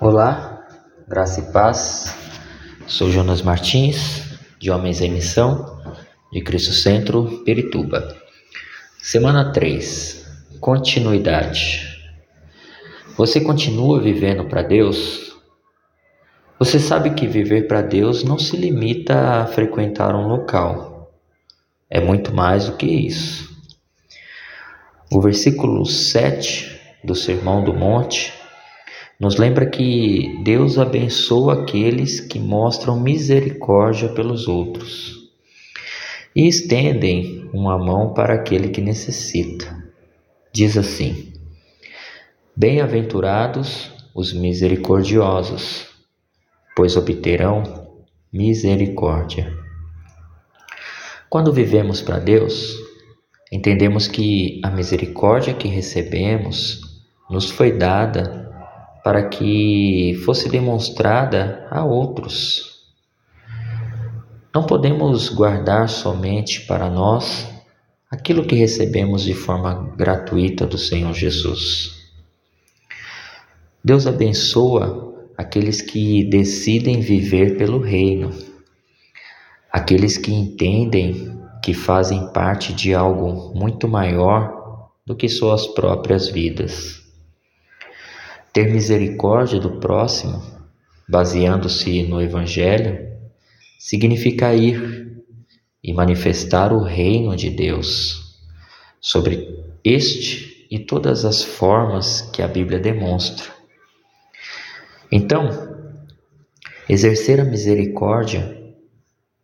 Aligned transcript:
Olá, 0.00 0.66
graça 1.06 1.38
e 1.38 1.52
paz. 1.52 2.12
Sou 2.84 3.12
Jonas 3.12 3.40
Martins, 3.40 4.36
de 4.58 4.68
Homens 4.68 5.00
em 5.00 5.12
Missão, 5.12 5.80
de 6.32 6.42
Cristo 6.42 6.72
Centro, 6.72 7.44
Perituba. 7.44 8.14
Semana 8.98 9.52
3. 9.52 10.26
Continuidade. 10.58 11.96
Você 13.16 13.40
continua 13.40 14.00
vivendo 14.00 14.46
para 14.46 14.62
Deus? 14.62 15.36
Você 16.58 16.80
sabe 16.80 17.14
que 17.14 17.28
viver 17.28 17.68
para 17.68 17.80
Deus 17.80 18.24
não 18.24 18.36
se 18.36 18.56
limita 18.56 19.42
a 19.42 19.46
frequentar 19.46 20.16
um 20.16 20.26
local. 20.26 21.14
É 21.88 22.00
muito 22.00 22.34
mais 22.34 22.66
do 22.66 22.76
que 22.76 22.86
isso. 22.86 23.48
O 25.10 25.20
versículo 25.20 25.86
7 25.86 26.98
do 27.04 27.14
Sermão 27.14 27.62
do 27.62 27.72
Monte 27.72 28.43
nos 29.24 29.38
lembra 29.38 29.64
que 29.64 30.38
Deus 30.42 30.76
abençoa 30.76 31.62
aqueles 31.62 32.20
que 32.20 32.38
mostram 32.38 33.00
misericórdia 33.00 34.10
pelos 34.10 34.46
outros 34.46 35.30
e 36.36 36.46
estendem 36.46 37.48
uma 37.50 37.78
mão 37.78 38.12
para 38.12 38.34
aquele 38.34 38.68
que 38.68 38.82
necessita. 38.82 39.82
Diz 40.52 40.76
assim: 40.76 41.32
Bem-aventurados 42.54 43.90
os 44.14 44.34
misericordiosos, 44.34 45.86
pois 46.76 46.94
obterão 46.94 47.62
misericórdia. 48.30 49.56
Quando 51.30 51.50
vivemos 51.50 52.02
para 52.02 52.18
Deus, 52.18 52.76
entendemos 53.50 54.06
que 54.06 54.60
a 54.62 54.70
misericórdia 54.70 55.54
que 55.54 55.66
recebemos 55.66 56.82
nos 57.30 57.48
foi 57.50 57.72
dada 57.72 58.43
para 59.04 59.28
que 59.28 60.18
fosse 60.24 60.48
demonstrada 60.48 61.68
a 61.70 61.84
outros. 61.84 62.86
Não 64.54 64.64
podemos 64.64 65.28
guardar 65.28 65.90
somente 65.90 66.62
para 66.62 66.88
nós 66.88 67.46
aquilo 68.10 68.46
que 68.46 68.54
recebemos 68.54 69.22
de 69.22 69.34
forma 69.34 69.92
gratuita 69.94 70.66
do 70.66 70.78
Senhor 70.78 71.12
Jesus. 71.12 72.02
Deus 73.84 74.06
abençoa 74.06 75.12
aqueles 75.36 75.82
que 75.82 76.24
decidem 76.24 77.00
viver 77.00 77.58
pelo 77.58 77.80
Reino, 77.80 78.30
aqueles 79.70 80.16
que 80.16 80.32
entendem 80.32 81.38
que 81.62 81.74
fazem 81.74 82.32
parte 82.32 82.72
de 82.72 82.94
algo 82.94 83.52
muito 83.54 83.86
maior 83.86 84.88
do 85.04 85.14
que 85.14 85.28
suas 85.28 85.66
próprias 85.66 86.28
vidas. 86.28 87.03
Ter 88.54 88.70
misericórdia 88.70 89.58
do 89.58 89.80
próximo, 89.80 90.40
baseando-se 91.08 92.04
no 92.04 92.22
Evangelho, 92.22 93.04
significa 93.80 94.54
ir 94.54 95.24
e 95.82 95.92
manifestar 95.92 96.72
o 96.72 96.80
reino 96.80 97.34
de 97.34 97.50
Deus 97.50 98.38
sobre 99.00 99.60
este 99.82 100.68
e 100.70 100.78
todas 100.78 101.24
as 101.24 101.42
formas 101.42 102.20
que 102.32 102.42
a 102.42 102.46
Bíblia 102.46 102.78
demonstra. 102.78 103.50
Então, 105.10 105.50
exercer 106.88 107.40
a 107.40 107.44
misericórdia 107.44 108.56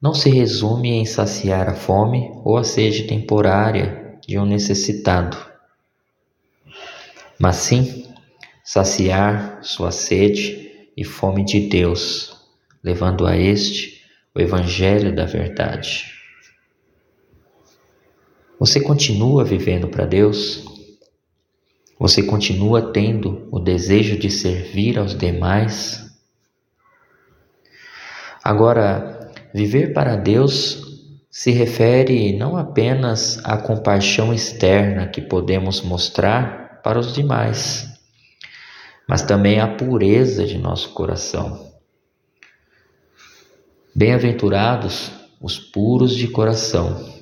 não 0.00 0.14
se 0.14 0.30
resume 0.30 0.90
em 0.90 1.04
saciar 1.04 1.68
a 1.68 1.74
fome 1.74 2.30
ou 2.44 2.56
a 2.56 2.62
sede 2.62 3.08
temporária 3.08 4.20
de 4.24 4.38
um 4.38 4.46
necessitado, 4.46 5.36
mas 7.40 7.56
sim 7.56 8.09
saciar 8.64 9.58
sua 9.62 9.90
sede 9.90 10.90
e 10.96 11.04
fome 11.04 11.44
de 11.44 11.68
Deus, 11.68 12.36
levando 12.82 13.26
a 13.26 13.36
este 13.36 14.02
o 14.34 14.40
Evangelho 14.40 15.14
da 15.14 15.24
Verdade. 15.24 16.12
Você 18.58 18.80
continua 18.80 19.44
vivendo 19.44 19.88
para 19.88 20.04
Deus? 20.04 20.64
Você 21.98 22.22
continua 22.22 22.92
tendo 22.92 23.48
o 23.50 23.58
desejo 23.58 24.18
de 24.18 24.30
servir 24.30 24.98
aos 24.98 25.16
demais? 25.16 26.10
Agora, 28.42 29.32
viver 29.54 29.92
para 29.92 30.16
Deus 30.16 30.90
se 31.30 31.50
refere 31.52 32.36
não 32.36 32.56
apenas 32.56 33.38
à 33.44 33.56
compaixão 33.56 34.32
externa 34.32 35.06
que 35.08 35.20
podemos 35.20 35.80
mostrar 35.80 36.80
para 36.82 36.98
os 36.98 37.14
demais, 37.14 37.99
mas 39.10 39.22
também 39.22 39.58
a 39.58 39.66
pureza 39.66 40.46
de 40.46 40.56
nosso 40.56 40.90
coração. 40.90 41.68
Bem-aventurados 43.92 45.10
os 45.40 45.58
puros 45.58 46.14
de 46.14 46.28
coração, 46.28 47.12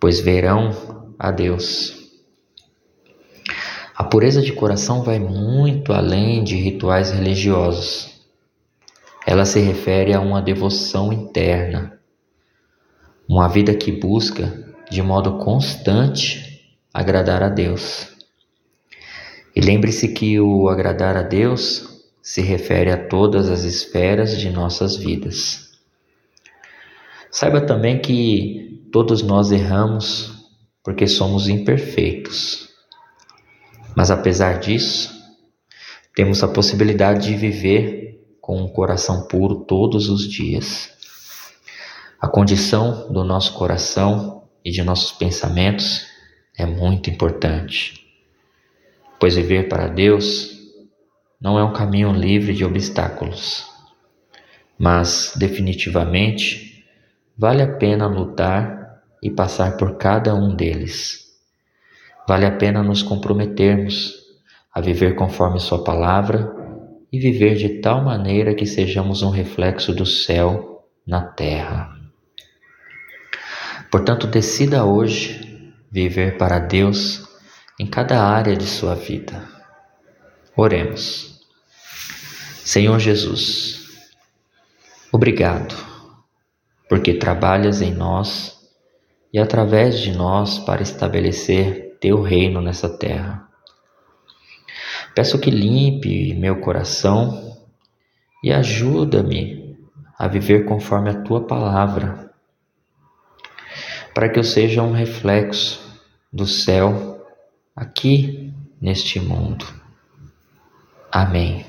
pois 0.00 0.18
verão 0.18 0.70
a 1.18 1.30
Deus. 1.30 1.94
A 3.94 4.02
pureza 4.02 4.40
de 4.40 4.50
coração 4.54 5.02
vai 5.02 5.18
muito 5.18 5.92
além 5.92 6.42
de 6.42 6.56
rituais 6.56 7.10
religiosos. 7.10 8.24
Ela 9.26 9.44
se 9.44 9.60
refere 9.60 10.14
a 10.14 10.20
uma 10.20 10.40
devoção 10.40 11.12
interna, 11.12 12.00
uma 13.28 13.46
vida 13.46 13.74
que 13.74 13.92
busca 13.92 14.74
de 14.90 15.02
modo 15.02 15.36
constante 15.36 16.66
agradar 16.94 17.42
a 17.42 17.50
Deus. 17.50 18.17
E 19.54 19.60
lembre-se 19.60 20.08
que 20.08 20.38
o 20.38 20.68
agradar 20.68 21.16
a 21.16 21.22
Deus 21.22 22.04
se 22.22 22.42
refere 22.42 22.90
a 22.90 23.08
todas 23.08 23.48
as 23.48 23.64
esferas 23.64 24.38
de 24.38 24.50
nossas 24.50 24.96
vidas. 24.96 25.72
Saiba 27.30 27.60
também 27.60 28.00
que 28.00 28.86
todos 28.92 29.22
nós 29.22 29.50
erramos 29.50 30.32
porque 30.82 31.06
somos 31.06 31.48
imperfeitos. 31.48 32.68
Mas 33.96 34.10
apesar 34.10 34.60
disso, 34.60 35.10
temos 36.14 36.42
a 36.42 36.48
possibilidade 36.48 37.28
de 37.28 37.36
viver 37.36 38.20
com 38.40 38.62
um 38.62 38.68
coração 38.68 39.26
puro 39.26 39.64
todos 39.64 40.08
os 40.08 40.28
dias. 40.28 40.90
A 42.20 42.28
condição 42.28 43.12
do 43.12 43.24
nosso 43.24 43.54
coração 43.54 44.44
e 44.64 44.70
de 44.70 44.82
nossos 44.82 45.12
pensamentos 45.12 46.06
é 46.56 46.66
muito 46.66 47.10
importante 47.10 48.07
pois 49.18 49.34
viver 49.36 49.68
para 49.68 49.88
Deus 49.88 50.56
não 51.40 51.58
é 51.58 51.64
um 51.64 51.72
caminho 51.72 52.12
livre 52.12 52.52
de 52.52 52.64
obstáculos, 52.64 53.66
mas 54.78 55.32
definitivamente 55.36 56.84
vale 57.36 57.62
a 57.62 57.76
pena 57.76 58.06
lutar 58.06 59.02
e 59.22 59.30
passar 59.30 59.76
por 59.76 59.96
cada 59.96 60.34
um 60.34 60.54
deles. 60.54 61.28
Vale 62.26 62.46
a 62.46 62.52
pena 62.52 62.82
nos 62.82 63.02
comprometermos 63.02 64.14
a 64.72 64.80
viver 64.80 65.14
conforme 65.14 65.58
Sua 65.58 65.82
palavra 65.82 66.52
e 67.12 67.18
viver 67.18 67.54
de 67.56 67.80
tal 67.80 68.04
maneira 68.04 68.54
que 68.54 68.66
sejamos 68.66 69.22
um 69.22 69.30
reflexo 69.30 69.94
do 69.94 70.04
céu 70.04 70.84
na 71.06 71.22
terra. 71.22 71.96
Portanto, 73.90 74.26
decida 74.26 74.84
hoje 74.84 75.72
viver 75.90 76.36
para 76.36 76.58
Deus 76.58 77.27
em 77.78 77.86
cada 77.86 78.20
área 78.20 78.56
de 78.56 78.66
sua 78.66 78.94
vida. 78.96 79.48
Oremos. 80.56 81.40
Senhor 82.64 82.98
Jesus, 82.98 83.86
obrigado, 85.12 85.76
porque 86.88 87.14
trabalhas 87.14 87.80
em 87.80 87.94
nós 87.94 88.58
e 89.32 89.38
através 89.38 90.00
de 90.00 90.12
nós 90.12 90.58
para 90.58 90.82
estabelecer 90.82 91.96
teu 92.00 92.20
reino 92.20 92.60
nessa 92.60 92.88
terra. 92.88 93.48
Peço 95.14 95.38
que 95.38 95.50
limpe 95.50 96.34
meu 96.34 96.60
coração 96.60 97.56
e 98.42 98.52
ajuda-me 98.52 99.78
a 100.18 100.26
viver 100.26 100.64
conforme 100.64 101.10
a 101.10 101.22
tua 101.22 101.46
palavra, 101.46 102.34
para 104.12 104.28
que 104.28 104.38
eu 104.38 104.44
seja 104.44 104.82
um 104.82 104.92
reflexo 104.92 105.80
do 106.32 106.46
céu 106.46 107.17
aqui 107.78 108.52
neste 108.80 109.20
mundo. 109.20 109.64
Amém. 111.12 111.64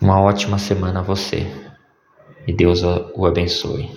Uma 0.00 0.20
ótima 0.20 0.56
semana 0.56 1.00
a 1.00 1.02
você 1.02 1.46
e 2.46 2.52
Deus 2.52 2.82
o 2.84 3.26
abençoe. 3.26 3.90